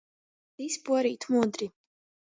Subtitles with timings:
[0.61, 1.71] Tys puorīt mudri.